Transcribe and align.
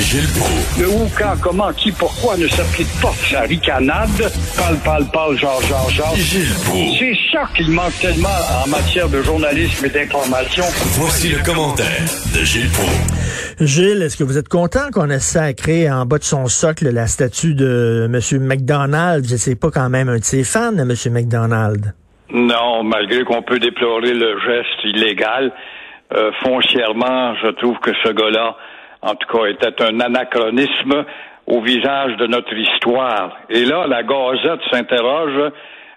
Gilles 0.00 0.28
Proulx. 0.38 0.80
Le 0.80 0.88
où, 0.88 1.08
quand, 1.16 1.34
comment, 1.42 1.72
qui, 1.72 1.92
pourquoi 1.92 2.36
ne 2.36 2.46
s'applique 2.48 2.88
pas 3.00 3.12
sa 3.30 3.42
ricanade? 3.42 4.10
Parle, 4.56 4.76
parle, 4.84 5.04
parle, 5.12 5.36
genre, 5.38 5.60
genre, 5.62 5.90
genre. 5.90 6.14
Gilles 6.16 6.54
Proulx. 6.64 6.98
C'est 6.98 7.16
ça 7.32 7.48
qu'il 7.54 7.70
manque 7.70 7.98
tellement 8.00 8.28
en 8.64 8.68
matière 8.68 9.08
de 9.08 9.22
journalisme 9.22 9.86
et 9.86 9.90
d'information. 9.90 10.64
Voici 10.98 11.28
le 11.28 11.42
commentaire 11.44 12.02
de 12.34 12.44
Gilles 12.44 12.70
Proulx. 12.70 13.60
Gilles, 13.60 14.02
est-ce 14.02 14.16
que 14.16 14.24
vous 14.24 14.36
êtes 14.36 14.48
content 14.48 14.90
qu'on 14.92 15.10
ait 15.10 15.20
sacré 15.20 15.90
en 15.90 16.06
bas 16.06 16.18
de 16.18 16.24
son 16.24 16.46
socle 16.46 16.90
la 16.90 17.06
statue 17.06 17.54
de 17.54 18.08
M. 18.12 18.46
McDonald? 18.46 19.24
Je 19.28 19.36
sais 19.36 19.54
pas 19.54 19.70
quand 19.70 19.88
même 19.88 20.08
un 20.08 20.18
de 20.18 20.24
ses 20.24 20.42
fans, 20.44 20.76
M. 20.76 20.92
McDonald. 21.12 21.94
Non, 22.32 22.82
malgré 22.82 23.22
qu'on 23.22 23.42
peut 23.42 23.60
déplorer 23.60 24.12
le 24.12 24.38
geste 24.40 24.84
illégal, 24.84 25.52
euh, 26.12 26.30
foncièrement, 26.42 27.34
je 27.42 27.48
trouve 27.60 27.78
que 27.78 27.92
ce 28.04 28.10
gars-là, 28.10 28.56
en 29.04 29.14
tout 29.16 29.28
cas, 29.28 29.44
était 29.46 29.82
un 29.82 30.00
anachronisme 30.00 31.04
au 31.46 31.60
visage 31.60 32.16
de 32.16 32.26
notre 32.26 32.54
histoire. 32.54 33.36
Et 33.50 33.66
là, 33.66 33.86
la 33.86 34.02
Gazette 34.02 34.60
s'interroge 34.70 35.52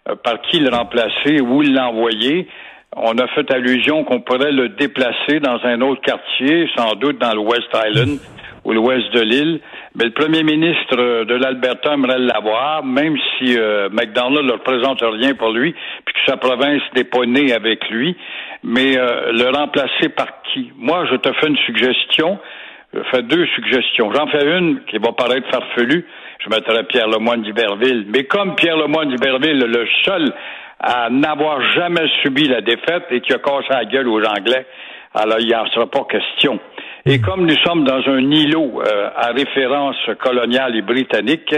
euh, 0.09 0.15
par 0.23 0.41
qui 0.41 0.59
le 0.59 0.69
remplacer, 0.69 1.39
où 1.39 1.61
l'envoyer. 1.61 2.47
On 2.95 3.17
a 3.17 3.27
fait 3.27 3.49
allusion 3.51 4.03
qu'on 4.03 4.19
pourrait 4.19 4.51
le 4.51 4.69
déplacer 4.69 5.39
dans 5.39 5.59
un 5.63 5.79
autre 5.81 6.01
quartier, 6.01 6.69
sans 6.75 6.95
doute 6.95 7.17
dans 7.19 7.33
le 7.33 7.39
West 7.39 7.69
Island 7.73 8.19
ou 8.65 8.73
l'ouest 8.73 9.13
de 9.13 9.21
l'île. 9.21 9.61
Mais 9.95 10.05
le 10.05 10.11
premier 10.11 10.43
ministre 10.43 11.23
de 11.23 11.35
l'Alberta 11.35 11.93
aimerait 11.93 12.19
l'avoir, 12.19 12.83
même 12.83 13.15
si 13.37 13.57
euh, 13.57 13.87
McDonald 13.89 14.45
ne 14.45 14.51
représente 14.51 15.01
rien 15.01 15.33
pour 15.35 15.51
lui, 15.51 15.73
puis 16.05 16.13
que 16.13 16.31
sa 16.31 16.35
province 16.35 16.81
n'est 16.93 17.05
pas 17.05 17.25
née 17.25 17.53
avec 17.53 17.87
lui. 17.89 18.17
Mais 18.63 18.97
euh, 18.97 19.31
le 19.31 19.55
remplacer 19.55 20.09
par 20.09 20.41
qui? 20.51 20.71
Moi, 20.77 21.05
je 21.09 21.15
te 21.15 21.31
fais 21.33 21.47
une 21.47 21.57
suggestion. 21.57 22.39
Je 22.93 22.99
fais 23.11 23.21
deux 23.21 23.45
suggestions. 23.55 24.11
J'en 24.13 24.27
fais 24.27 24.45
une 24.57 24.81
qui 24.85 24.97
va 24.97 25.11
paraître 25.11 25.49
farfelue. 25.49 26.05
Je 26.39 26.49
mettrais 26.49 26.83
Pierre 26.85 27.07
Lemoine 27.07 27.41
d'Iberville. 27.41 28.05
Mais 28.13 28.23
comme 28.23 28.55
Pierre 28.55 28.77
Lemoine 28.77 29.09
d'Iberville 29.09 29.63
est 29.63 29.77
le 29.77 29.87
seul 30.03 30.33
à 30.79 31.09
n'avoir 31.09 31.61
jamais 31.73 32.07
subi 32.21 32.47
la 32.47 32.61
défaite 32.61 33.05
et 33.11 33.21
qui 33.21 33.33
a 33.33 33.39
cassé 33.39 33.67
la 33.71 33.85
gueule 33.85 34.07
aux 34.07 34.23
Anglais, 34.23 34.65
alors 35.13 35.39
il 35.39 35.47
n'y 35.47 35.55
en 35.55 35.65
sera 35.67 35.87
pas 35.87 36.05
question. 36.09 36.59
Et 37.05 37.19
comme 37.19 37.45
nous 37.45 37.57
sommes 37.65 37.83
dans 37.83 38.07
un 38.07 38.19
îlot 38.19 38.81
euh, 38.81 39.09
à 39.15 39.31
référence 39.31 39.97
coloniale 40.19 40.75
et 40.75 40.81
britannique, 40.81 41.55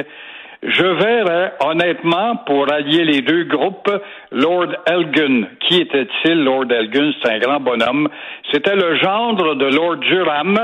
je 0.62 0.84
verrais 0.84 1.54
honnêtement, 1.66 2.36
pour 2.46 2.72
allier 2.72 3.06
les 3.06 3.22
deux 3.22 3.46
groupes, 3.46 3.90
Lord 4.32 4.74
Elgin. 4.86 5.48
Qui 5.62 5.82
était-il, 5.82 6.44
Lord 6.44 6.66
Elgin? 6.70 7.14
C'est 7.24 7.32
un 7.32 7.40
grand 7.40 7.62
bonhomme. 7.62 8.10
C'était 8.52 8.76
le 8.76 8.96
gendre 8.98 9.56
de 9.56 9.66
Lord 9.66 9.98
Durham. 9.98 10.60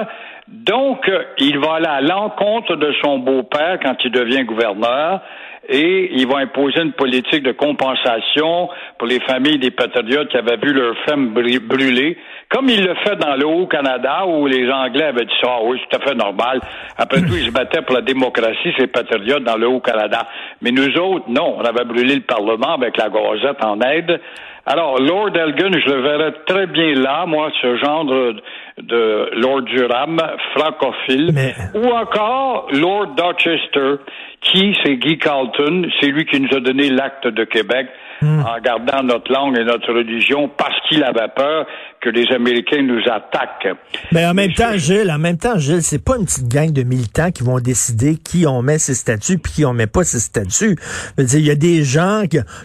Donc, 0.48 1.10
il 1.40 1.58
va 1.60 1.76
aller 1.76 1.88
à 1.88 2.02
l'encontre 2.02 2.76
de 2.76 2.94
son 3.04 3.18
beau-père 3.18 3.80
quand 3.82 3.96
il 4.04 4.12
devient 4.12 4.44
gouverneur 4.44 5.22
et 5.68 6.12
il 6.14 6.28
va 6.28 6.38
imposer 6.38 6.82
une 6.82 6.94
politique 6.94 7.42
de 7.42 7.52
compensation 7.52 8.70
pour 9.00 9.08
les 9.08 9.20
familles 9.22 9.58
des 9.58 9.72
patriotes 9.72 10.30
qui 10.30 10.38
avaient 10.38 10.58
vu 10.58 10.74
leur 10.74 10.96
femme 11.08 11.34
brûler, 11.34 12.18
comme 12.50 12.70
il 12.70 12.84
le 12.84 12.94
fait 13.04 13.16
dans 13.16 13.36
le 13.36 13.48
Haut-Canada 13.48 14.28
où 14.28 14.46
les 14.46 14.70
Anglais 14.70 15.06
avaient 15.06 15.26
dit 15.26 15.34
ça, 15.42 15.56
ah 15.56 15.60
oui, 15.64 15.80
c'est 15.82 15.98
tout 15.98 16.04
à 16.04 16.10
fait 16.10 16.16
normal. 16.16 16.60
Après 16.98 17.22
tout, 17.22 17.36
ils 17.36 17.48
se 17.48 17.52
battaient 17.52 17.82
pour 17.82 17.96
la 17.96 18.02
démocratie, 18.02 18.74
ces 18.78 18.88
patriotes, 18.88 19.44
dans 19.44 19.58
le 19.58 19.68
Haut-Canada. 19.68 20.28
Mais 20.62 20.72
nous 20.72 20.96
autres, 21.00 21.26
non, 21.28 21.58
on 21.58 21.62
avait 21.62 21.86
brûlé 21.86 22.16
le 22.16 22.22
Parlement 22.22 22.76
avec 22.76 22.96
la 22.98 23.10
Gazette 23.10 23.64
en 23.64 23.80
aide. 23.82 24.22
Alors, 24.68 25.00
Lord 25.00 25.38
Elgin, 25.38 25.78
je 25.80 25.90
le 25.92 26.02
verrais 26.02 26.34
très 26.48 26.66
bien 26.66 26.96
là, 26.96 27.26
moi, 27.28 27.52
ce 27.62 27.78
genre 27.78 28.04
de, 28.04 29.30
Lord 29.40 29.62
Durham, 29.62 30.20
francophile, 30.56 31.32
ou 31.76 31.86
encore 31.86 32.68
Lord 32.72 33.14
Dorchester, 33.16 33.98
qui, 34.42 34.76
c'est 34.84 34.96
Guy 34.96 35.20
Carlton, 35.20 35.88
c'est 36.00 36.08
lui 36.08 36.26
qui 36.26 36.40
nous 36.40 36.56
a 36.56 36.60
donné 36.60 36.90
l'acte 36.90 37.28
de 37.28 37.44
Québec 37.44 37.88
hmm. 38.22 38.40
en 38.40 38.60
gardant 38.60 39.04
notre 39.04 39.32
langue 39.32 39.58
et 39.58 39.64
notre 39.64 39.94
religion 39.94 40.50
parce 40.50 40.76
qu'il 40.88 41.04
avait 41.04 41.28
peur 41.36 41.66
que 42.02 42.10
les 42.10 42.32
Américains 42.34 42.84
nous 42.84 43.02
attaquent. 43.12 43.76
Mais 44.12 44.26
en 44.26 44.34
même 44.34 44.54
temps, 44.54 44.78
Gilles, 44.78 45.12
en 45.12 45.18
même 45.18 45.38
temps, 45.38 45.58
Gilles, 45.58 45.82
c'est 45.82 46.04
pas 46.04 46.18
une 46.18 46.26
petite 46.26 46.48
gang 46.48 46.72
de 46.72 46.84
militants 46.84 47.32
qui 47.32 47.44
vont 47.44 47.60
décider 47.60 48.16
qui 48.18 48.46
on 48.48 48.62
met 48.62 48.78
ses 48.78 48.94
statuts 48.94 49.38
puis 49.38 49.52
qui 49.52 49.66
on 49.66 49.74
met 49.74 49.88
pas 49.88 50.04
ses 50.04 50.20
statuts. 50.20 50.76
il 51.18 51.46
y 51.46 51.52
a 51.52 51.56
des 51.56 51.84
gens 51.84 52.24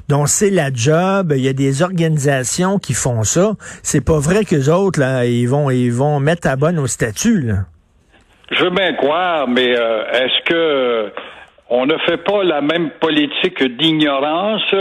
dont 0.09 0.27
c'est 0.27 0.51
la 0.51 0.73
job, 0.73 1.33
il 1.35 1.43
y 1.43 1.49
a 1.49 1.53
des 1.53 1.83
organisations 1.83 2.79
qui 2.79 2.93
font 2.93 3.23
ça. 3.23 3.53
C'est 3.83 4.05
pas 4.05 4.19
vrai 4.19 4.45
que 4.45 4.55
les 4.55 4.69
autres 4.69 5.01
là, 5.01 5.25
ils 5.25 5.47
vont 5.47 5.71
ils 5.71 5.93
vont 5.93 6.21
mettre 6.21 6.49
à 6.49 6.57
bonne 6.57 6.79
au 6.79 6.87
statut 6.87 7.41
là. 7.41 7.55
Je 8.51 8.65
veux 8.65 8.71
bien 8.71 8.93
croire, 8.95 9.47
mais 9.47 9.79
euh, 9.79 10.11
est-ce 10.11 10.45
que 10.45 11.13
on 11.69 11.87
ne 11.87 11.97
fait 11.99 12.17
pas 12.17 12.43
la 12.43 12.61
même 12.61 12.91
politique 13.01 13.63
d'ignorance, 13.79 14.75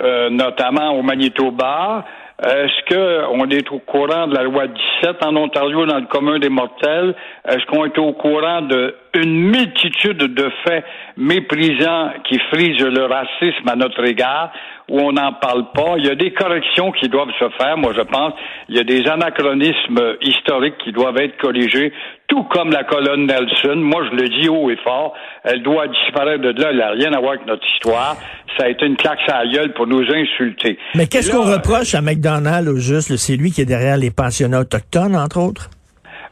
euh, 0.00 0.30
notamment 0.30 0.92
au 0.92 1.02
Manitoba. 1.02 2.04
Est-ce 2.40 2.94
qu'on 2.94 3.50
est 3.50 3.68
au 3.72 3.80
courant 3.80 4.28
de 4.28 4.34
la 4.36 4.44
loi 4.44 4.68
17 5.02 5.24
en 5.24 5.34
Ontario 5.34 5.86
dans 5.86 5.98
le 5.98 6.06
commun 6.06 6.38
des 6.38 6.48
mortels? 6.48 7.16
Est-ce 7.44 7.66
qu'on 7.66 7.84
est 7.84 7.98
au 7.98 8.12
courant 8.12 8.62
d'une 8.62 9.50
multitude 9.50 10.18
de 10.18 10.48
faits 10.64 10.84
méprisants 11.16 12.10
qui 12.22 12.38
frisent 12.52 12.80
le 12.80 13.06
racisme 13.06 13.68
à 13.68 13.74
notre 13.74 14.04
égard? 14.04 14.52
Où 14.88 15.00
on 15.00 15.12
n'en 15.12 15.32
parle 15.34 15.70
pas. 15.72 15.94
Il 15.98 16.06
y 16.06 16.10
a 16.10 16.14
des 16.14 16.32
corrections 16.32 16.92
qui 16.92 17.08
doivent 17.08 17.32
se 17.38 17.48
faire, 17.60 17.76
moi 17.76 17.92
je 17.96 18.02
pense. 18.02 18.32
Il 18.68 18.76
y 18.76 18.80
a 18.80 18.84
des 18.84 19.06
anachronismes 19.06 20.16
historiques 20.22 20.78
qui 20.84 20.92
doivent 20.92 21.18
être 21.18 21.36
corrigés, 21.38 21.92
tout 22.26 22.44
comme 22.44 22.70
la 22.70 22.84
colonne 22.84 23.26
Nelson. 23.26 23.76
Moi 23.76 24.02
je 24.10 24.16
le 24.16 24.28
dis 24.28 24.48
haut 24.48 24.70
et 24.70 24.78
fort, 24.84 25.14
elle 25.44 25.62
doit 25.62 25.86
disparaître 25.88 26.42
de 26.42 26.50
là, 26.62 26.70
elle 26.70 26.78
n'a 26.78 26.90
rien 26.90 27.12
à 27.12 27.20
voir 27.20 27.32
avec 27.32 27.46
notre 27.46 27.66
histoire. 27.74 28.16
Ça 28.56 28.64
a 28.64 28.68
été 28.68 28.86
une 28.86 28.96
claque 28.96 29.18
à 29.28 29.44
la 29.44 29.52
gueule 29.52 29.72
pour 29.74 29.86
nous 29.86 30.02
insulter. 30.02 30.78
Mais 30.94 31.06
qu'est-ce 31.06 31.30
qu'on 31.30 31.44
reproche 31.44 31.94
à 31.94 32.00
McDonald 32.00 32.68
au 32.68 32.76
juste? 32.76 33.16
C'est 33.16 33.36
lui 33.36 33.52
qui 33.52 33.60
est 33.60 33.66
derrière 33.66 33.96
les 33.96 34.10
pensionnats 34.10 34.60
autochtones, 34.60 35.14
entre 35.14 35.38
autres? 35.38 35.70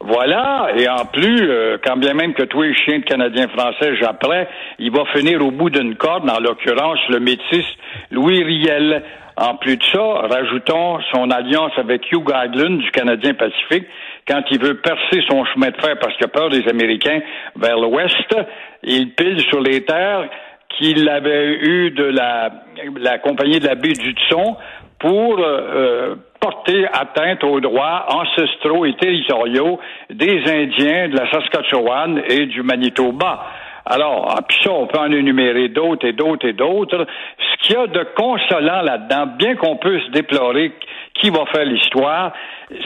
Voilà, 0.09 0.69
et 0.77 0.89
en 0.89 1.05
plus, 1.07 1.51
euh, 1.51 1.79
quand 1.83 1.97
bien 1.97 2.15
même 2.15 2.33
que 2.33 2.45
tous 2.45 2.63
les 2.63 2.75
chiens 2.77 3.01
de 3.01 3.05
Canadiens 3.05 3.49
français 3.49 3.97
j'apprends, 3.97 4.45
il 4.79 4.93
va 4.93 5.05
finir 5.07 5.45
au 5.45 5.51
bout 5.51 5.69
d'une 5.69 5.97
corde, 5.97 6.31
en 6.31 6.39
l'occurrence 6.39 7.01
le 7.09 7.19
métis 7.19 7.65
Louis 8.13 8.45
Riel. 8.45 9.03
En 9.37 9.57
plus 9.57 9.77
de 9.77 9.83
ça, 9.93 9.99
rajoutons 9.99 11.01
son 11.13 11.29
alliance 11.33 11.73
avec 11.77 12.11
Hugh 12.13 12.25
Gagland 12.25 12.79
du 12.79 12.91
Canadien 12.93 13.35
Pacifique, 13.35 13.89
quand 14.29 14.43
il 14.53 14.61
veut 14.61 14.77
percer 14.77 15.23
son 15.29 15.45
chemin 15.47 15.71
de 15.71 15.77
fer 15.81 15.99
parce 16.01 16.15
qu'il 16.17 16.27
a 16.27 16.29
peur 16.29 16.51
des 16.51 16.69
Américains 16.69 17.21
vers 17.57 17.77
l'ouest, 17.77 18.37
il 18.85 19.13
pile 19.13 19.41
sur 19.49 19.61
les 19.61 19.85
terres 19.85 20.29
qu'il 20.79 21.09
avait 21.09 21.49
eues 21.49 21.91
de 21.91 22.05
la, 22.05 22.51
la 22.99 23.19
compagnie 23.19 23.59
de 23.59 23.67
la 23.67 23.75
baie 23.75 23.93
du 23.93 24.13
Tson 24.13 24.57
pour 24.99 25.39
euh, 25.39 26.15
porter 26.41 26.87
atteinte 26.93 27.45
aux 27.45 27.61
droits 27.61 28.07
ancestraux 28.09 28.87
et 28.87 28.95
territoriaux 28.95 29.79
des 30.11 30.43
Indiens 30.47 31.09
de 31.09 31.17
la 31.17 31.31
Saskatchewan 31.31 32.23
et 32.29 32.47
du 32.47 32.63
Manitoba. 32.63 33.47
Alors, 33.89 34.35
ah, 34.37 34.43
puis 34.43 34.59
ça, 34.65 34.73
on 34.73 34.87
peut 34.89 34.99
en 34.99 35.13
énumérer 35.13 35.69
d'autres 35.69 36.07
et 36.07 36.13
d'autres 36.13 36.49
et 36.49 36.53
d'autres. 36.53 37.07
Ce 37.39 37.67
qu'il 37.67 37.77
y 37.77 37.79
a 37.79 37.87
de 37.87 38.05
consolant 38.17 38.83
là-dedans, 38.83 39.27
bien 39.39 39.55
qu'on 39.55 39.77
puisse 39.77 40.11
déplorer 40.11 40.73
qui 41.21 41.31
va 41.31 41.45
faire 41.53 41.65
l'histoire, 41.65 42.33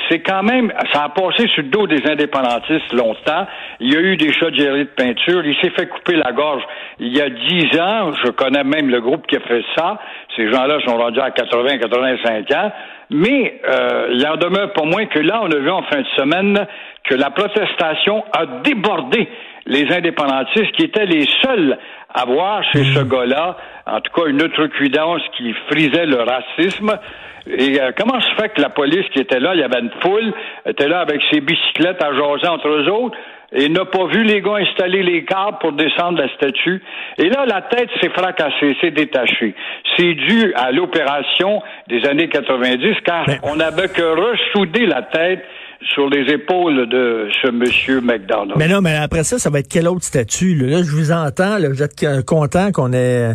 c'est 0.09 0.21
quand 0.21 0.43
même, 0.43 0.73
ça 0.93 1.05
a 1.05 1.09
passé 1.09 1.49
sur 1.49 1.63
le 1.63 1.69
dos 1.69 1.87
des 1.87 2.07
indépendantistes 2.07 2.93
longtemps. 2.93 3.47
Il 3.81 3.93
y 3.93 3.97
a 3.97 4.01
eu 4.01 4.17
des 4.17 4.33
chaudières 4.33 4.75
de 4.75 4.85
peinture. 4.85 5.45
Il 5.45 5.57
s'est 5.57 5.71
fait 5.71 5.87
couper 5.87 6.17
la 6.17 6.33
gorge 6.33 6.63
il 6.99 7.17
y 7.17 7.21
a 7.21 7.31
dix 7.31 7.81
ans. 7.81 8.13
Je 8.25 8.31
connais 8.31 8.63
même 8.63 8.91
le 8.91 9.01
groupe 9.01 9.27
qui 9.27 9.37
a 9.37 9.41
fait 9.41 9.65
ça. 9.77 9.99
Ces 10.37 10.51
gens-là 10.51 10.81
sont 10.87 10.97
rendus 10.97 11.21
à 11.21 11.31
80, 11.31 11.79
85 11.79 12.51
ans. 12.53 12.73
Mais 13.09 13.61
euh, 13.69 14.13
il 14.13 14.27
en 14.27 14.37
demeure 14.37 14.73
pas 14.73 14.85
moins 14.85 15.07
que 15.07 15.19
là, 15.19 15.41
on 15.43 15.51
a 15.51 15.57
vu 15.57 15.71
en 15.71 15.83
fin 15.83 16.01
de 16.01 16.07
semaine 16.17 16.67
que 17.05 17.15
la 17.15 17.31
protestation 17.31 18.23
a 18.33 18.47
débordé 18.63 19.29
les 19.67 19.91
indépendantistes 19.93 20.73
qui 20.73 20.85
étaient 20.85 21.07
les 21.07 21.27
seuls 21.43 21.79
à 22.13 22.25
voir 22.25 22.63
chez 22.73 22.85
ce 22.85 23.01
gars-là, 23.01 23.57
en 23.87 24.01
tout 24.01 24.13
cas, 24.13 24.29
une 24.29 24.43
outrecuidance 24.43 25.23
qui 25.37 25.53
frisait 25.71 26.07
le 26.07 26.23
racisme. 26.23 26.99
Et 27.47 27.81
euh, 27.81 27.91
comment 27.97 28.21
se 28.21 28.35
fait 28.37 28.51
que 28.51 28.61
la 28.61 28.71
police 28.71 29.07
qui 29.13 29.21
était 29.21 29.41
là, 29.41 29.55
il 29.55 29.61
y 29.61 29.63
avait 29.63 29.81
une 29.81 29.91
foule, 30.03 30.33
était 30.67 30.89
là 30.89 31.01
avec 31.01 31.21
ses 31.31 31.41
bicyclettes 31.41 32.03
à 32.03 32.13
jaser 32.13 32.49
entre 32.49 32.69
eux 32.69 32.89
autres, 32.89 33.17
et 33.53 33.69
n'a 33.69 33.85
pas 33.85 34.07
vu 34.07 34.23
les 34.23 34.41
gars 34.41 34.57
installer 34.57 35.03
les 35.03 35.25
câbles 35.25 35.59
pour 35.61 35.73
descendre 35.73 36.21
la 36.21 36.29
statue? 36.35 36.83
Et 37.19 37.29
là, 37.29 37.47
la 37.47 37.63
tête 37.63 37.91
s'est 38.01 38.11
fracassée, 38.11 38.77
s'est 38.81 38.93
détachée. 38.93 39.55
C'est 39.97 40.15
dû 40.15 40.53
à 40.55 40.71
l'opération 40.71 41.63
des 41.89 42.07
années 42.07 42.29
90, 42.29 42.97
car 43.05 43.25
on 43.43 43.57
n'avait 43.57 43.89
que 43.89 44.03
ressouder 44.03 44.87
la 44.87 45.03
tête 45.03 45.45
sur 45.83 46.09
les 46.11 46.31
épaules 46.33 46.89
de 46.89 47.29
ce 47.43 47.51
monsieur 47.51 48.01
McDonald. 48.01 48.53
Mais 48.57 48.69
non, 48.69 48.81
mais 48.81 48.97
après 48.97 49.25
ça, 49.25 49.39
ça 49.39 49.51
va 49.51 49.61
être 49.61 49.69
quel 49.69 49.89
autre 49.89 50.05
statut? 50.05 50.55
Là, 50.55 50.83
je 50.83 50.91
vous 50.91 51.11
entends, 51.11 51.59
là, 51.59 51.69
vous 51.69 51.83
êtes 51.83 52.25
content 52.27 52.71
qu'on 52.73 52.93
ait 52.93 53.33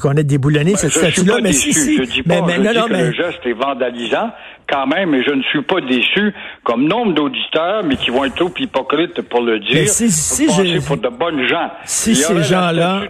qu'on 0.00 0.12
ait 0.12 0.24
déboulonné 0.24 0.72
ben, 0.72 0.76
cette 0.76 0.92
statue-là. 0.92 1.38
Mais 1.42 1.52
si, 1.52 1.72
si. 1.72 1.96
Je 1.96 2.02
dis 2.02 2.22
pas, 2.22 2.42
mais, 2.42 2.56
je 2.56 2.60
dis 2.60 2.88
que 2.88 2.92
le 2.92 3.12
geste 3.12 3.46
est 3.46 3.52
vandalisant, 3.52 4.30
quand 4.68 4.86
même, 4.86 5.14
et 5.14 5.22
je 5.22 5.30
ne 5.30 5.42
suis 5.42 5.62
pas 5.62 5.80
déçu, 5.80 6.34
comme 6.64 6.88
nombre 6.88 7.14
d'auditeurs, 7.14 7.84
mais 7.84 7.96
qui 7.96 8.10
vont 8.10 8.24
être 8.24 8.34
trop 8.34 8.52
hypocrites 8.58 9.20
pour 9.22 9.42
le 9.42 9.60
dire, 9.60 9.88
si, 9.88 10.10
si 10.10 10.46
pour, 10.46 10.86
pour 10.86 10.96
de 10.96 11.16
bonnes 11.16 11.46
gens. 11.46 11.70
Si 11.84 12.16
ces 12.16 12.42
gens-là... 12.42 13.02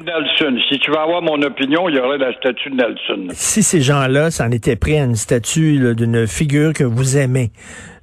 Si 0.68 0.78
tu 0.78 0.90
veux 0.90 0.98
avoir 0.98 1.22
mon 1.22 1.40
opinion, 1.42 1.88
il 1.88 1.96
y 1.96 1.98
aurait 1.98 2.18
la 2.18 2.32
statue 2.34 2.70
de 2.70 2.76
Nelson. 2.76 3.28
Si 3.32 3.62
ces 3.62 3.80
gens-là 3.80 4.30
s'en 4.30 4.50
étaient 4.50 4.76
pris 4.76 4.98
à 4.98 5.04
une 5.04 5.14
statue 5.14 5.94
d'une 5.94 6.26
figure 6.26 6.72
que 6.72 6.84
vous 6.84 7.16
aimez, 7.16 7.50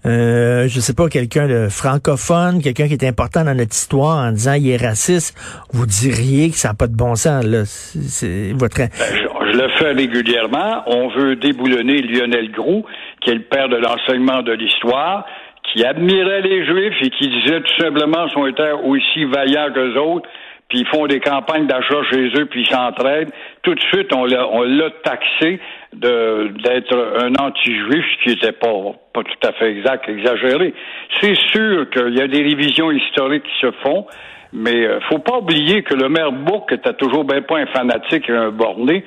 euh, 0.06 0.68
je 0.68 0.80
sais 0.80 0.96
pas, 0.96 1.10
quelqu'un 1.10 1.48
de 1.48 1.68
francophone, 1.70 2.62
quelqu'un 2.62 2.88
qui 2.88 2.94
est 2.94 3.08
important 3.08 3.44
dans 3.44 3.54
notre 3.54 3.74
histoire 3.74 4.18
en 4.18 4.32
disant 4.32 4.54
il 4.54 4.70
est 4.70 4.78
raciste, 4.78 5.38
vous 5.74 5.86
diriez 5.86 6.50
que 6.50 6.56
ça 6.56 6.70
n'a 6.70 6.74
pas 6.74 6.88
de 6.88 6.96
bon 6.96 7.16
sens. 7.16 7.46
Là. 7.46 7.66
C'est 7.66 8.54
votre... 8.54 8.78
Ben, 8.78 8.90
je, 8.90 9.58
le 9.58 9.70
fais 9.78 9.92
régulièrement. 9.92 10.84
On 10.88 11.10
veut 11.10 11.36
déboulonner 11.36 12.02
Lionel 12.02 12.52
Groux, 12.52 12.84
qui 13.22 13.30
est 13.30 13.36
le 13.36 13.44
père 13.44 13.70
de 13.70 13.78
l'enseignement 13.78 14.42
de 14.42 14.54
l'histoire, 14.54 15.26
qui 15.72 15.86
admirait 15.86 16.42
les 16.42 16.66
Juifs 16.66 16.98
et 17.02 17.10
qui 17.12 17.30
disait 17.30 17.62
tout 17.62 17.82
simplement 17.84 18.28
sont 18.30 18.48
aussi 18.86 19.26
vaillants 19.26 19.72
qu'eux 19.74 19.98
autres 19.98 20.28
puis 20.72 20.80
ils 20.80 20.88
font 20.88 21.06
des 21.06 21.20
campagnes 21.20 21.68
d'achat 21.68 22.02
chez 22.10 22.30
eux, 22.40 22.46
puis 22.46 22.62
ils 22.62 22.74
s'entraident. 22.74 23.32
Tout 23.62 23.76
de 23.76 23.80
suite, 23.82 24.14
on 24.16 24.24
l'a, 24.24 24.48
l'a 24.64 24.90
taxé 25.04 25.60
d'être 25.92 26.96
un 27.22 27.34
anti-juif, 27.44 28.06
ce 28.14 28.24
qui 28.24 28.30
n'était 28.30 28.54
pas, 28.54 28.72
pas 29.14 29.22
tout 29.22 29.48
à 29.48 29.52
fait 29.52 29.70
exact, 29.70 30.08
exagéré. 30.08 30.74
C'est 31.20 31.36
sûr 31.36 31.90
qu'il 31.90 32.18
y 32.18 32.22
a 32.22 32.28
des 32.28 32.42
révisions 32.42 32.90
historiques 32.90 33.44
qui 33.44 33.68
se 33.68 33.72
font, 33.84 34.06
mais 34.54 34.86
euh, 34.86 35.02
faut 35.10 35.20
pas 35.20 35.40
oublier 35.40 35.84
que 35.84 35.94
le 35.94 36.08
maire 36.08 36.32
Bourque 36.32 36.72
était 36.72 36.94
toujours 36.94 37.26
bien 37.26 37.42
pas 37.42 37.58
un 37.58 37.66
fanatique 37.66 38.30
et 38.30 38.34
un 38.34 38.52
borné. 38.52 39.04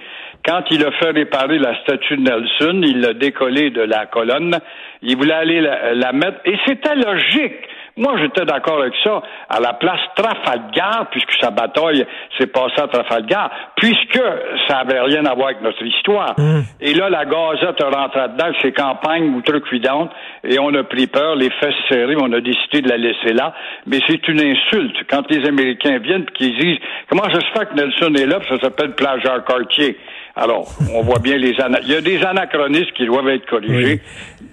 Quand 0.47 0.65
il 0.71 0.85
a 0.85 0.93
fait 0.93 1.13
réparer 1.13 1.59
la 1.59 1.81
statue 1.81 2.19
de 2.19 2.25
Nelson, 2.25 2.83
il 2.83 3.01
l'a 3.01 3.15
décollé 3.15 3.71
de 3.71 3.81
la 3.81 4.05
colonne. 4.05 4.59
Il 5.01 5.17
voulait 5.17 5.33
aller 5.33 5.63
la 5.63 6.13
mettre, 6.13 6.41
et 6.45 6.59
c'était 6.67 6.95
logique. 6.95 7.57
Moi, 7.97 8.17
j'étais 8.21 8.45
d'accord 8.45 8.81
avec 8.81 8.95
ça. 9.05 9.23
À 9.49 9.61
la 9.61 9.75
place 9.75 10.01
Trafalgar, 10.17 11.07
puisque 11.13 11.33
sa 11.41 11.51
bataille 11.51 12.05
s'est 12.37 12.49
passée 12.49 12.81
à 12.81 12.89
Trafalgar, 12.89 13.51
puisque 13.77 14.21
ça 14.67 14.79
avait 14.79 15.01
rien 15.01 15.25
à 15.27 15.35
voir 15.35 15.49
avec 15.49 15.63
notre 15.63 15.85
histoire. 15.85 16.35
Mmh. 16.37 16.63
Et 16.81 16.95
là, 16.95 17.09
la 17.09 17.25
gazette 17.25 17.81
a 17.81 17.91
rentré 17.91 18.29
dedans 18.29 18.45
avec 18.45 18.57
ses 18.63 18.73
campagnes 18.73 19.35
outrecuidantes, 19.37 20.11
et 20.43 20.59
on 20.59 20.75
a 20.75 20.83
pris 20.83 21.07
peur, 21.07 21.37
les 21.37 21.51
fesses 21.51 21.75
serrées, 21.89 22.17
on 22.19 22.33
a 22.33 22.41
décidé 22.41 22.83
de 22.83 22.89
la 22.89 22.97
laisser 22.97 23.33
là. 23.33 23.55
Mais 23.87 24.01
c'est 24.09 24.27
une 24.27 24.41
insulte. 24.41 24.97
Quand 25.09 25.31
les 25.31 25.47
Américains 25.47 25.99
viennent 25.99 26.27
et 26.29 26.33
qu'ils 26.33 26.59
disent, 26.59 26.79
comment 27.09 27.25
ça 27.25 27.41
se 27.41 27.59
fait 27.59 27.67
que 27.67 27.75
Nelson 27.75 28.15
est 28.15 28.27
là, 28.27 28.41
ça 28.49 28.59
s'appelle 28.59 28.95
Plageur 28.95 29.45
Cartier. 29.45 29.97
Alors, 30.37 30.69
on 30.93 31.03
voit 31.03 31.21
bien 31.21 31.37
les 31.37 31.55
Il 31.83 31.89
y 31.89 31.95
a 31.95 32.01
des 32.01 32.23
anachronismes 32.25 32.91
qui 32.97 33.07
doivent 33.07 33.29
être 33.29 33.47
corrigés 33.47 34.01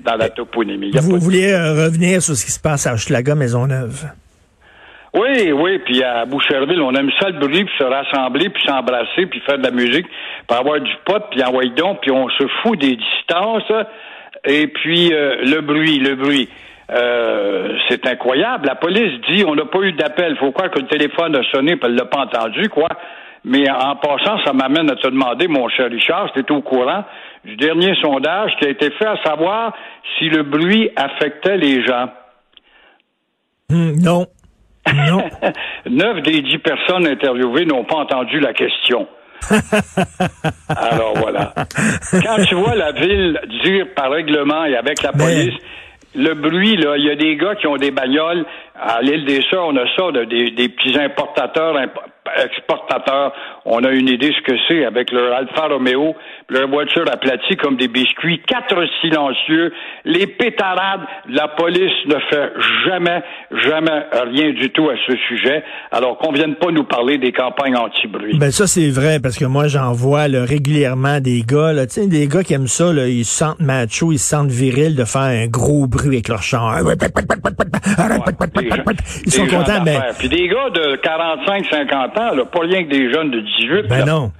dans 0.05 0.15
la 0.15 0.29
toponymie. 0.29 0.91
Vous 0.93 1.19
vouliez 1.19 1.53
euh, 1.53 1.85
revenir 1.85 2.21
sur 2.21 2.35
ce 2.35 2.45
qui 2.45 2.51
se 2.51 2.59
passe 2.59 2.85
à 2.85 2.93
Hochelaga 2.93 3.33
Maisonneuve? 3.33 4.05
Oui, 5.13 5.51
oui, 5.51 5.79
puis 5.79 6.03
à 6.03 6.25
Boucherville, 6.25 6.81
on 6.81 6.93
aime 6.93 7.09
ça 7.19 7.29
le 7.29 7.39
bruit, 7.39 7.65
puis 7.65 7.73
se 7.77 7.83
rassembler, 7.83 8.49
puis 8.49 8.63
s'embrasser, 8.65 9.25
puis 9.25 9.41
faire 9.41 9.57
de 9.57 9.63
la 9.63 9.71
musique, 9.71 10.05
puis 10.47 10.57
avoir 10.57 10.79
du 10.79 10.93
pot, 11.03 11.21
puis 11.31 11.43
envoyer 11.43 11.71
donc, 11.71 11.99
puis 12.01 12.11
on 12.11 12.29
se 12.29 12.47
fout 12.61 12.79
des 12.79 12.95
distances, 12.95 13.71
et 14.45 14.67
puis 14.67 15.13
euh, 15.13 15.43
le 15.43 15.61
bruit, 15.61 15.99
le 15.99 16.15
bruit. 16.15 16.47
Euh, 16.91 17.77
c'est 17.89 18.05
incroyable. 18.07 18.67
La 18.67 18.75
police 18.75 19.19
dit 19.29 19.43
on 19.45 19.55
n'a 19.55 19.65
pas 19.65 19.79
eu 19.79 19.93
d'appel. 19.93 20.37
Faut 20.37 20.51
croire 20.51 20.69
que 20.69 20.79
le 20.79 20.87
téléphone 20.87 21.35
a 21.35 21.43
sonné, 21.51 21.75
puis 21.75 21.89
elle 21.89 21.95
l'a 21.95 22.05
pas 22.05 22.21
entendu, 22.21 22.69
quoi. 22.69 22.89
Mais 23.43 23.69
en 23.69 23.95
passant, 23.95 24.37
ça 24.45 24.53
m'amène 24.53 24.89
à 24.91 24.95
te 24.95 25.07
demander, 25.07 25.47
mon 25.47 25.67
cher 25.69 25.89
Richard, 25.89 26.29
si 26.35 26.43
tu 26.43 26.53
au 26.53 26.61
courant 26.61 27.03
du 27.43 27.55
dernier 27.55 27.95
sondage 28.01 28.51
qui 28.59 28.67
a 28.67 28.69
été 28.69 28.91
fait 28.91 29.07
à 29.07 29.17
savoir 29.23 29.73
si 30.17 30.29
le 30.29 30.43
bruit 30.43 30.91
affectait 30.95 31.57
les 31.57 31.83
gens. 31.83 32.09
Hmm, 33.69 33.93
non. 33.99 34.27
Non. 34.93 35.23
Neuf 35.89 36.21
des 36.23 36.41
dix 36.41 36.59
personnes 36.59 37.07
interviewées 37.07 37.65
n'ont 37.65 37.83
pas 37.83 37.97
entendu 37.97 38.39
la 38.39 38.53
question. 38.53 39.07
Alors 40.69 41.13
voilà. 41.17 41.53
Quand 42.11 42.43
tu 42.47 42.55
vois 42.55 42.75
la 42.75 42.91
ville 42.91 43.39
dire 43.63 43.87
par 43.95 44.11
règlement 44.11 44.65
et 44.65 44.75
avec 44.75 45.01
la 45.01 45.11
police, 45.13 45.53
le 46.15 46.33
bruit, 46.33 46.75
là, 46.77 46.97
il 46.97 47.05
y 47.05 47.09
a 47.09 47.15
des 47.15 47.35
gars 47.37 47.55
qui 47.55 47.67
ont 47.67 47.77
des 47.77 47.91
bagnoles. 47.91 48.45
À 48.79 49.01
l'île 49.01 49.25
des 49.25 49.41
Sœurs, 49.49 49.67
on 49.67 49.75
a 49.77 49.85
ça, 49.95 50.11
des, 50.25 50.51
des 50.51 50.69
petits 50.69 50.97
importateurs, 50.99 51.75
exportateurs. 52.37 53.33
On 53.65 53.83
a 53.83 53.91
une 53.91 54.07
idée 54.07 54.31
ce 54.31 54.51
que 54.51 54.57
c'est 54.67 54.85
avec 54.85 55.11
leur 55.11 55.33
Alfa 55.35 55.67
Romeo, 55.67 56.15
leur 56.49 56.67
voiture 56.69 57.05
aplatie 57.11 57.55
comme 57.57 57.77
des 57.77 57.87
biscuits, 57.87 58.41
quatre 58.45 58.83
silencieux, 59.01 59.73
les 60.05 60.27
pétarades. 60.27 61.01
La 61.29 61.47
police 61.47 61.91
ne 62.05 62.19
fait 62.29 62.53
jamais, 62.85 63.21
jamais 63.51 64.05
rien 64.11 64.51
du 64.51 64.69
tout 64.71 64.89
à 64.89 64.95
ce 65.07 65.15
sujet. 65.27 65.63
Alors 65.91 66.17
qu'on 66.17 66.31
vienne 66.31 66.55
pas 66.55 66.71
nous 66.71 66.83
parler 66.83 67.17
des 67.17 67.31
campagnes 67.31 67.75
anti-bruit. 67.75 68.37
Ben 68.37 68.51
ça 68.51 68.67
c'est 68.67 68.89
vrai 68.89 69.19
parce 69.21 69.37
que 69.37 69.45
moi 69.45 69.67
j'en 69.67 69.91
vois 69.91 70.25
régulièrement 70.25 71.19
des 71.19 71.41
gars, 71.41 71.73
là, 71.73 71.85
des 71.85 72.27
gars 72.27 72.43
qui 72.43 72.53
aiment 72.53 72.67
ça, 72.67 72.93
là, 72.93 73.07
ils 73.07 73.25
se 73.25 73.39
sentent 73.39 73.59
macho, 73.59 74.11
ils 74.11 74.19
se 74.19 74.29
sentent 74.29 74.51
virils 74.51 74.95
de 74.95 75.05
faire 75.05 75.21
un 75.21 75.47
gros 75.47 75.87
bruit 75.87 76.17
avec 76.17 76.27
leur 76.27 76.43
char. 76.43 76.79
ils 79.25 79.31
sont 79.31 79.47
contents, 79.47 79.83
mais 79.83 79.97
puis 80.19 80.29
des 80.29 80.47
gars 80.47 80.69
de 80.69 80.95
45, 80.97 81.65
50 82.15 82.19
ans, 82.19 82.35
là, 82.35 82.45
pas 82.45 82.59
rien 82.61 82.83
que 82.83 82.89
des 82.89 83.11
jeunes 83.11 83.31
de 83.31 83.41
18. 83.41 83.87
Ben 83.87 84.05
non. 84.05 84.31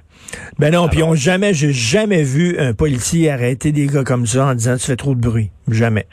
Ben 0.58 0.72
non, 0.72 0.88
puis 0.88 1.02
on 1.02 1.14
jamais, 1.14 1.52
j'ai 1.52 1.72
jamais 1.72 2.22
vu 2.22 2.58
un 2.58 2.72
policier 2.72 3.30
arrêter 3.30 3.72
des 3.72 3.86
gars 3.86 4.04
comme 4.04 4.26
ça 4.26 4.46
en 4.46 4.54
disant 4.54 4.76
tu 4.76 4.86
fais 4.86 4.96
trop 4.96 5.14
de 5.14 5.20
bruit. 5.20 5.50
Jamais. 5.68 6.06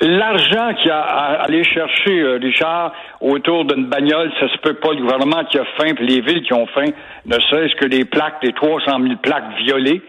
L'argent 0.00 0.74
qu'il 0.74 0.90
a 0.90 1.00
allé 1.42 1.64
chercher, 1.64 2.20
euh, 2.20 2.38
Richard, 2.40 2.92
autour 3.20 3.64
d'une 3.64 3.86
bagnole, 3.86 4.30
ça 4.38 4.46
se 4.48 4.58
peut 4.58 4.74
pas. 4.74 4.92
Le 4.92 5.00
gouvernement 5.00 5.42
qui 5.50 5.58
a 5.58 5.64
faim, 5.78 5.94
puis 5.96 6.06
les 6.06 6.20
villes 6.20 6.42
qui 6.42 6.52
ont 6.52 6.66
faim, 6.66 6.90
ne 7.24 7.38
serait-ce 7.40 7.74
que 7.76 7.86
les 7.86 8.04
plaques, 8.04 8.36
les 8.42 8.52
300 8.52 8.98
000 9.00 9.14
plaques 9.22 9.56
violées, 9.64 10.02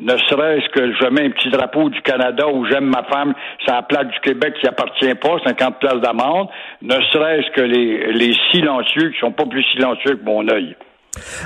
ne 0.00 0.16
serait-ce 0.16 0.68
que 0.70 0.92
je 0.92 1.06
mets 1.08 1.26
un 1.26 1.30
petit 1.30 1.50
drapeau 1.50 1.88
du 1.90 2.00
Canada 2.02 2.48
où 2.48 2.64
j'aime 2.66 2.86
ma 2.86 3.02
femme, 3.04 3.34
c'est 3.64 3.72
la 3.72 3.82
plaque 3.82 4.08
du 4.08 4.20
Québec 4.20 4.54
qui 4.60 4.66
appartient 4.66 5.14
pas, 5.14 5.36
50 5.44 5.78
places 5.78 6.00
d'amende, 6.00 6.48
ne 6.80 7.00
serait-ce 7.12 7.50
que 7.52 7.60
les, 7.60 8.12
les 8.12 8.34
silencieux 8.50 9.10
qui 9.10 9.18
sont 9.18 9.32
pas 9.32 9.46
plus 9.46 9.64
silencieux 9.64 10.16
que 10.16 10.24
mon 10.24 10.48
œil. 10.48 10.76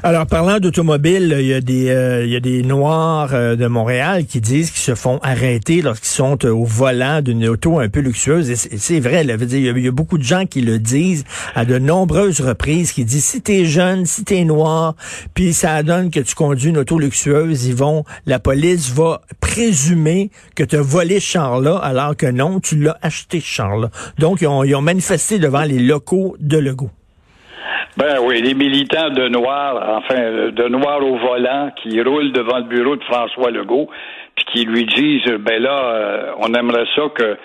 Alors, 0.04 0.26
parlant 0.26 0.60
d'automobile, 0.60 1.34
il 1.40 1.46
y 1.46 1.54
a 1.54 1.60
des 1.60 1.88
euh, 1.88 2.24
il 2.24 2.30
y 2.30 2.36
a 2.36 2.40
des 2.40 2.62
Noirs 2.62 3.30
euh, 3.32 3.56
de 3.56 3.66
Montréal 3.66 4.24
qui 4.24 4.40
disent 4.40 4.70
qu'ils 4.70 4.82
se 4.82 4.94
font 4.94 5.18
arrêter 5.22 5.82
lorsqu'ils 5.82 6.08
sont 6.08 6.38
euh, 6.44 6.50
au 6.50 6.64
volant 6.64 7.20
d'une 7.20 7.48
auto 7.48 7.80
un 7.80 7.88
peu 7.88 7.98
luxueuse. 7.98 8.50
Et 8.50 8.56
c'est 8.56 9.00
vrai, 9.00 9.24
il, 9.24 9.82
y 9.82 9.88
a, 9.88 9.90
beaucoup 9.90 10.18
de 10.18 10.22
gens 10.22 10.46
qui 10.46 10.60
le 10.60 10.78
disent 10.78 11.24
à 11.56 11.64
de 11.64 11.78
nombreuses 11.78 12.40
reprises, 12.40 12.92
qui 12.92 13.04
disent 13.04 13.24
si 13.24 13.42
t'es 13.42 13.64
jeune, 13.64 14.06
si 14.06 14.22
t'es 14.24 14.44
noir, 14.44 14.94
puis 15.34 15.52
ça 15.52 15.82
donne 15.82 16.10
que 16.10 16.20
tu 16.20 16.36
conduis 16.36 16.70
une 16.70 16.78
auto 16.78 16.98
luxueuse, 16.98 17.64
ils 17.64 17.74
vont, 17.74 18.04
la 18.26 18.38
police 18.38 18.90
va 18.92 19.22
présumer 19.40 20.30
que 20.54 20.62
tu 20.62 20.76
as 20.76 20.82
volé 20.82 21.18
ce 21.18 21.26
char-là, 21.26 21.76
alors 21.78 22.16
que 22.16 22.26
non, 22.26 22.60
tu 22.60 22.76
l'as 22.76 22.98
acheté 23.02 23.40
ce 23.40 23.46
char-là. 23.46 23.90
Donc, 24.18 24.42
ils 24.42 24.46
ont, 24.46 24.62
ils 24.62 24.76
ont 24.76 24.82
manifesté 24.82 25.40
devant 25.40 25.62
les 25.62 25.80
locaux 25.80 26.36
de 26.38 26.58
Legault. 26.58 26.90
Ben 27.96 28.18
oui, 28.20 28.42
les 28.42 28.52
militants 28.52 29.08
de 29.08 29.26
Noir, 29.28 29.96
enfin, 29.96 30.50
de 30.50 30.68
Noir 30.68 31.02
au 31.02 31.16
volant, 31.16 31.70
qui 31.82 31.98
roulent 32.02 32.30
devant 32.30 32.58
le 32.58 32.64
bureau 32.64 32.94
de 32.94 33.04
François 33.04 33.50
Legault, 33.50 33.88
puis 34.34 34.44
qui 34.52 34.64
lui 34.66 34.84
disent, 34.84 35.32
ben 35.40 35.62
là, 35.62 35.94
euh, 35.94 36.32
on 36.38 36.52
aimerait 36.52 36.84
ça 36.94 37.04
que 37.14 37.38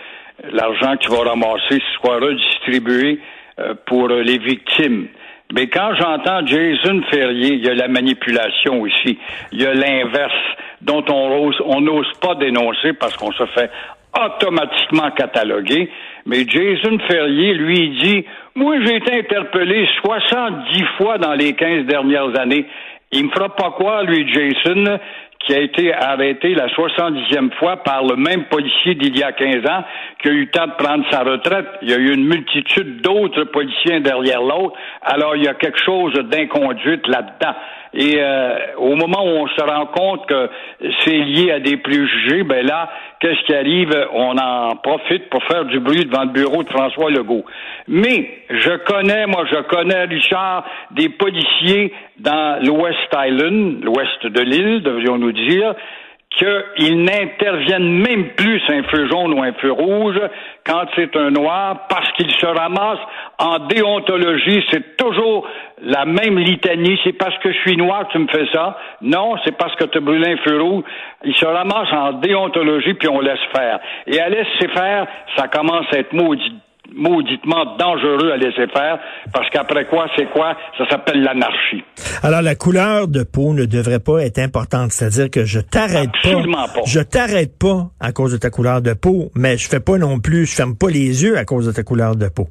l'argent 0.51 0.97
que 0.97 1.05
tu 1.05 1.09
vas 1.09 1.29
ramasser 1.29 1.81
soit 1.95 2.15
redistribué 2.15 3.21
euh, 3.59 3.75
pour 3.85 4.09
les 4.09 4.39
victimes. 4.39 5.07
Mais 5.53 5.67
quand 5.67 5.93
j'entends 5.95 6.45
Jason 6.45 7.01
Ferrier, 7.09 7.53
il 7.53 7.65
y 7.65 7.69
a 7.69 7.73
la 7.73 7.87
manipulation 7.87 8.81
aussi. 8.81 9.17
Il 9.53 9.61
y 9.61 9.65
a 9.65 9.73
l'inverse 9.73 10.33
dont 10.81 11.03
on 11.09 11.81
n'ose 11.81 12.11
pas 12.21 12.35
dénoncer 12.35 12.91
parce 12.93 13.15
qu'on 13.15 13.31
se 13.31 13.45
fait 13.47 13.69
automatiquement 14.13 15.11
cataloguer. 15.11 15.89
Mais 16.25 16.45
Jason 16.47 16.97
Ferrier, 17.07 17.53
lui, 17.53 17.89
dit 18.01 18.25
moi, 18.55 18.75
j'ai 18.85 18.97
été 18.97 19.19
interpellé 19.19 19.87
70 20.03 20.83
fois 20.97 21.17
dans 21.17 21.33
les 21.33 21.53
15 21.53 21.85
dernières 21.85 22.37
années. 22.37 22.65
Il 23.13 23.25
me 23.25 23.29
fera 23.31 23.55
pas 23.55 23.71
quoi, 23.71 24.03
lui, 24.03 24.27
Jason, 24.33 24.99
qui 25.39 25.53
a 25.53 25.59
été 25.59 25.93
arrêté 25.93 26.53
la 26.53 26.67
70e 26.67 27.51
fois 27.57 27.77
par 27.77 28.03
le 28.03 28.15
même 28.15 28.45
policier 28.45 28.95
d'il 28.95 29.17
y 29.17 29.23
a 29.23 29.31
15 29.31 29.65
ans, 29.69 29.83
qui 30.21 30.29
a 30.29 30.31
eu 30.31 30.41
le 30.41 30.51
temps 30.51 30.67
de 30.67 30.73
prendre 30.73 31.05
sa 31.09 31.23
retraite. 31.23 31.67
Il 31.81 31.89
y 31.89 31.93
a 31.93 31.97
eu 31.97 32.13
une 32.13 32.25
multitude 32.25 33.01
d'autres 33.01 33.45
policiers 33.45 34.01
derrière 34.01 34.41
l'autre. 34.41 34.77
Alors, 35.01 35.35
il 35.35 35.43
y 35.43 35.47
a 35.47 35.53
quelque 35.53 35.81
chose 35.83 36.13
d'inconduite 36.13 37.07
là-dedans. 37.07 37.55
Et 37.93 38.15
euh, 38.19 38.55
au 38.77 38.95
moment 38.95 39.23
où 39.23 39.43
on 39.43 39.47
se 39.47 39.61
rend 39.61 39.85
compte 39.87 40.25
que 40.25 40.49
c'est 41.03 41.17
lié 41.17 41.51
à 41.51 41.59
des 41.59 41.77
préjugés, 41.77 42.43
ben 42.43 42.65
là, 42.65 42.89
qu'est-ce 43.19 43.43
qui 43.45 43.53
arrive? 43.53 43.91
On 44.13 44.37
en 44.37 44.75
profite 44.77 45.29
pour 45.29 45.43
faire 45.43 45.65
du 45.65 45.79
bruit 45.79 46.05
devant 46.05 46.23
le 46.23 46.29
bureau 46.29 46.63
de 46.63 46.69
François 46.69 47.09
Legault. 47.09 47.43
Mais 47.87 48.31
je 48.49 48.77
connais, 48.85 49.27
moi 49.27 49.45
je 49.51 49.61
connais, 49.63 50.05
Richard, 50.05 50.63
des 50.91 51.09
policiers 51.09 51.93
dans 52.19 52.63
l'Ouest 52.63 52.97
Island, 53.13 53.83
l'ouest 53.83 54.25
de 54.25 54.41
l'île, 54.41 54.83
devrions-nous 54.83 55.33
dire, 55.33 55.75
qu'ils 56.37 57.03
n'interviennent 57.03 57.99
même 57.99 58.29
plus 58.35 58.61
un 58.69 58.83
feu 58.83 59.07
jaune 59.09 59.33
ou 59.33 59.43
un 59.43 59.53
feu 59.53 59.71
rouge 59.71 60.19
quand 60.65 60.85
c'est 60.95 61.15
un 61.17 61.29
noir 61.29 61.87
parce 61.89 62.09
qu'ils 62.13 62.31
se 62.31 62.45
ramassent 62.45 63.05
en 63.41 63.57
déontologie. 63.67 64.63
C'est 64.71 64.95
toujours 64.97 65.47
la 65.81 66.05
même 66.05 66.37
litanie. 66.37 66.97
C'est 67.03 67.13
parce 67.13 67.37
que 67.39 67.51
je 67.51 67.57
suis 67.59 67.75
noir 67.75 68.07
que 68.07 68.13
tu 68.13 68.19
me 68.19 68.27
fais 68.27 68.45
ça. 68.53 68.77
Non, 69.01 69.35
c'est 69.43 69.57
parce 69.57 69.75
que 69.75 69.85
tu 69.85 69.97
as 69.97 70.01
brûlé 70.01 70.33
un 70.33 70.37
feu 70.37 70.61
rouge. 70.61 70.83
Ils 71.25 71.35
se 71.35 71.45
ramassent 71.45 71.91
en 71.91 72.13
déontologie 72.13 72.93
puis 72.93 73.09
on 73.09 73.19
laisse 73.19 73.39
faire. 73.53 73.79
Et 74.05 74.19
à 74.19 74.29
laisser 74.29 74.67
faire, 74.73 75.07
ça 75.35 75.47
commence 75.47 75.87
à 75.91 75.97
être 75.97 76.13
maudit 76.13 76.53
mauditement 76.93 77.77
dangereux 77.77 78.33
à 78.33 78.37
laisser 78.37 78.67
faire, 78.67 78.99
parce 79.31 79.49
qu'après 79.49 79.85
quoi, 79.85 80.07
c'est 80.17 80.29
quoi? 80.29 80.57
Ça 80.77 80.89
s'appelle 80.89 81.23
l'anarchie. 81.23 81.85
Alors, 82.21 82.41
la 82.41 82.55
couleur 82.55 83.07
de 83.07 83.23
peau 83.23 83.53
ne 83.53 83.63
devrait 83.63 84.01
pas 84.01 84.19
être 84.19 84.39
importante. 84.39 84.91
C'est-à-dire 84.91 85.29
que 85.29 85.45
je 85.45 85.61
t'arrête 85.61 86.09
pas, 86.21 86.31
pas. 86.73 86.81
Je 86.85 86.99
t'arrête 86.99 87.57
pas 87.57 87.91
à 88.01 88.11
cause 88.11 88.33
de 88.33 88.37
ta 88.37 88.49
couleur 88.49 88.81
de 88.81 88.91
peau, 88.91 89.31
mais 89.35 89.57
je 89.57 89.69
fais 89.69 89.79
pas 89.79 89.97
non 89.97 90.19
plus, 90.19 90.45
je 90.45 90.53
ferme 90.53 90.75
pas 90.75 90.89
les 90.89 91.23
yeux 91.23 91.37
à 91.37 91.45
cause 91.45 91.65
de 91.65 91.71
ta 91.71 91.83
couleur 91.83 92.17
de 92.17 92.27
peau. 92.27 92.49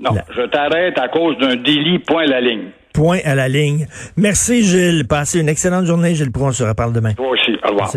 Non, 0.00 0.10
je 0.34 0.42
t'arrête 0.42 0.98
à 0.98 1.08
cause 1.08 1.38
d'un 1.38 1.56
délit, 1.56 2.00
point 2.00 2.24
à 2.24 2.26
la 2.26 2.40
ligne. 2.40 2.70
Point 2.92 3.18
à 3.24 3.34
la 3.34 3.48
ligne. 3.48 3.86
Merci, 4.16 4.62
Gilles. 4.62 5.06
Passez 5.08 5.40
une 5.40 5.48
excellente 5.48 5.84
journée, 5.84 6.14
Gilles 6.14 6.32
Pro. 6.32 6.46
On 6.46 6.52
se 6.52 6.64
reparle 6.64 6.92
demain. 6.92 7.14
Toi 7.14 7.30
aussi. 7.30 7.52
Au 7.64 7.70
revoir. 7.70 7.92